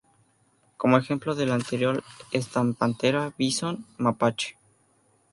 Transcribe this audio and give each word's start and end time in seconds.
Como 0.77 0.97
ejemplo 0.97 1.35
de 1.35 1.45
lo 1.45 1.53
anterior 1.53 2.03
están 2.39 2.69
豹, 2.73 2.77
‘pantera’; 2.79 3.23
貂, 3.29 3.33
‘visón’; 3.37 3.75
貍, 3.77 3.85
‘mapache’. 4.03 4.55